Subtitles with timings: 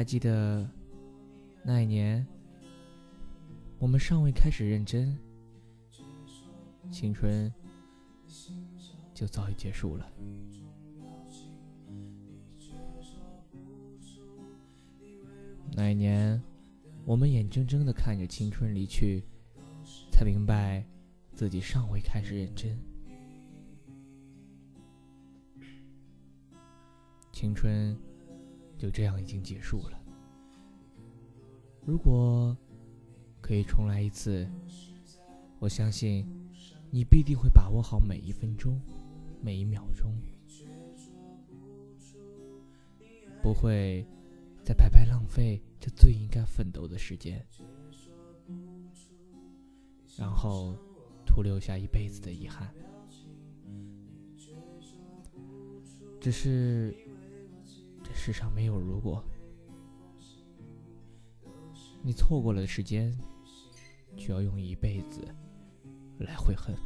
[0.00, 0.66] 还记得
[1.62, 2.26] 那一年，
[3.78, 5.14] 我们尚未开始认真，
[6.90, 7.52] 青春
[9.12, 10.10] 就早已结束了。
[15.72, 16.42] 那一年，
[17.04, 19.22] 我们眼睁睁的看着青春离去，
[20.10, 20.82] 才明白
[21.34, 22.74] 自己尚未开始认真。
[27.34, 27.94] 青春
[28.80, 30.02] 就这样已经结束了。
[31.84, 32.56] 如果
[33.42, 34.48] 可以重来一次，
[35.58, 36.26] 我相信
[36.90, 38.80] 你必定会把握好每一分钟、
[39.42, 40.16] 每一秒钟，
[43.42, 44.06] 不会。
[44.62, 47.44] 在白白浪费这最应该奋斗的时间，
[50.16, 50.76] 然后
[51.26, 52.72] 徒留下一辈子的遗憾。
[56.20, 56.94] 只是
[58.22, 59.24] 世上没有如果，
[62.02, 63.18] 你错过了时间，
[64.14, 65.26] 就要用一辈子
[66.18, 66.76] 来悔恨。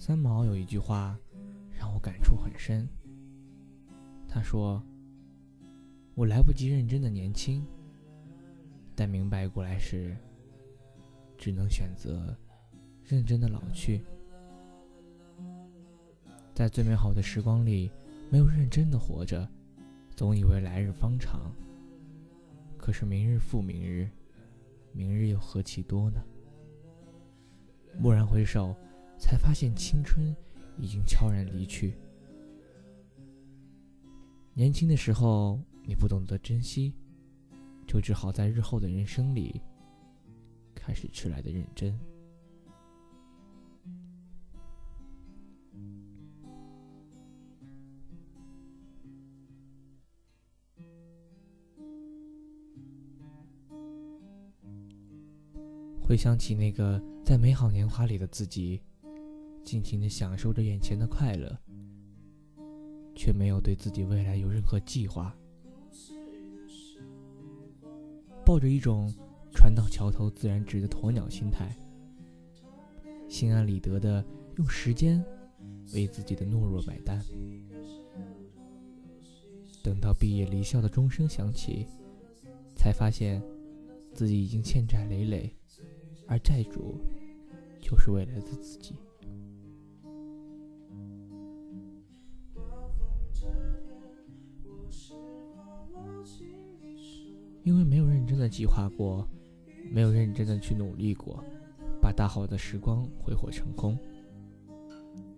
[0.00, 1.14] 三毛有一句话
[1.78, 2.88] 让我感触很深。
[4.26, 4.82] 他说
[6.16, 7.62] ：“我来不及认真的年轻，
[8.96, 10.16] 但明白过来时，
[11.36, 12.34] 只能选择
[13.04, 14.02] 认真的老去。
[16.54, 17.90] 在最美好的时光里，
[18.30, 19.46] 没有认真的活着，
[20.16, 21.52] 总以为来日方长。
[22.78, 24.08] 可是明日复明日，
[24.92, 26.24] 明日又何其多呢？
[28.00, 28.74] 蓦然回首。”
[29.20, 30.34] 才发现青春
[30.78, 31.94] 已经悄然离去。
[34.54, 36.92] 年轻的时候，你不懂得珍惜，
[37.86, 39.60] 就只好在日后的人生里
[40.74, 41.96] 开始迟来的认真。
[56.00, 58.82] 回想起那个在美好年华里的自己。
[59.70, 61.56] 尽情的享受着眼前的快乐，
[63.14, 65.32] 却没有对自己未来有任何计划，
[68.44, 69.08] 抱着一种
[69.52, 71.72] 船到桥头自然直的鸵鸟心态，
[73.28, 74.26] 心安理得的
[74.56, 75.24] 用时间
[75.94, 77.24] 为自己的懦弱买单。
[79.84, 81.86] 等到毕业离校的钟声响起，
[82.74, 83.40] 才发现
[84.12, 85.54] 自己已经欠债累累，
[86.26, 87.00] 而债主
[87.80, 88.96] 就是未来的自己。
[97.62, 99.28] 因为没有认真的计划过，
[99.90, 101.44] 没有认真的去努力过，
[102.00, 103.98] 把大好的时光挥霍成功，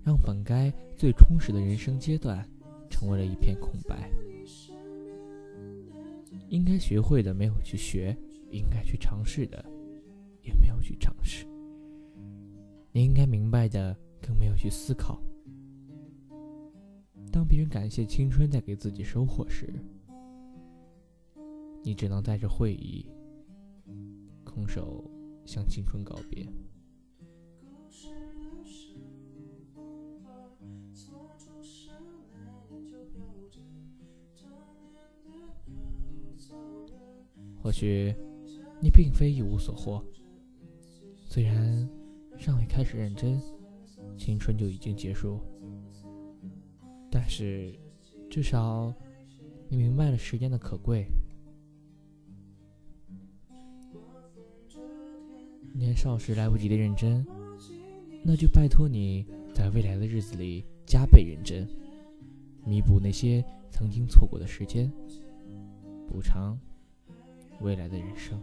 [0.04, 2.48] 让本该最充实的人生阶段
[2.88, 4.10] 成为了一片空白。
[6.48, 8.16] 应该学会的没有去学，
[8.50, 9.64] 应该去尝试的
[10.42, 11.46] 也没有去尝试。
[12.92, 15.20] 你应该明白的更没有去思考。
[17.30, 19.72] 当别人感谢青春带给自己收获时，
[21.82, 23.04] 你只能带着悔意，
[24.44, 25.04] 空手
[25.44, 26.46] 向青春告别。
[37.60, 38.14] 或许
[38.80, 40.04] 你并非一无所获，
[41.24, 41.88] 虽然
[42.36, 43.40] 尚未开始认真，
[44.18, 45.40] 青春就已经结束，
[47.10, 47.72] 但是
[48.28, 48.92] 至少
[49.68, 51.06] 你明白了时间的可贵。
[55.82, 57.26] 年少时来不及的认真，
[58.22, 61.68] 那就拜托你在未来的日子里加倍认真，
[62.64, 64.88] 弥补那些曾经错过的时间，
[66.06, 66.56] 补偿
[67.62, 68.40] 未来的人生。